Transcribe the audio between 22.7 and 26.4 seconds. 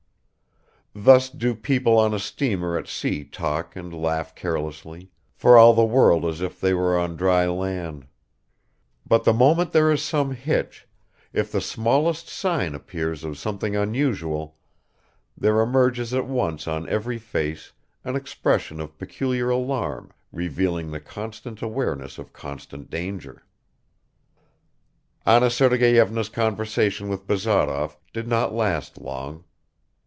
danger. Anna Sergeyevna's